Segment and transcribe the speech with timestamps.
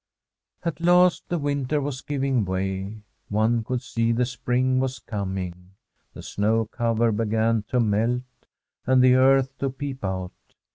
[0.63, 3.03] At last the winter was giving way.
[3.29, 5.73] One could see the spring was coming.
[6.15, 8.23] The snow cover be gan to melt,
[8.87, 10.31] and the earth to peep out.